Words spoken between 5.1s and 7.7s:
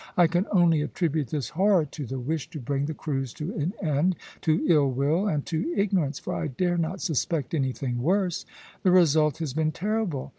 and to ignorance; for I dare not suspect